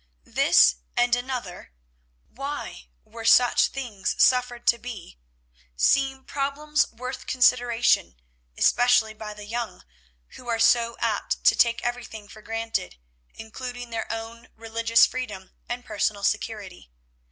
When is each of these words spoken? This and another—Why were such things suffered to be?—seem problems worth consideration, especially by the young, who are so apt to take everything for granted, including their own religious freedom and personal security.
This 0.25 0.77
and 0.97 1.15
another—Why 1.15 2.89
were 3.05 3.23
such 3.23 3.67
things 3.67 4.15
suffered 4.17 4.65
to 4.65 4.79
be?—seem 4.79 6.25
problems 6.25 6.87
worth 6.91 7.27
consideration, 7.27 8.19
especially 8.57 9.13
by 9.13 9.35
the 9.35 9.45
young, 9.45 9.83
who 10.29 10.47
are 10.49 10.57
so 10.57 10.97
apt 11.01 11.43
to 11.43 11.55
take 11.55 11.83
everything 11.83 12.27
for 12.27 12.41
granted, 12.41 12.95
including 13.35 13.91
their 13.91 14.11
own 14.11 14.49
religious 14.55 15.05
freedom 15.05 15.51
and 15.69 15.85
personal 15.85 16.23
security. 16.23 16.89